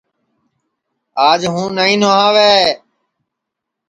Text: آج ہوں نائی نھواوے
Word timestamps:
آج 1.27 1.41
ہوں 1.53 1.67
نائی 1.75 1.95
نھواوے 2.01 2.53